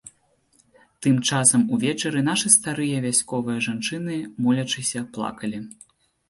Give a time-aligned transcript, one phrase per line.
[1.05, 5.63] Тым часам увечары нашы старыя вясковыя жанчыны, молячыся, плакалі.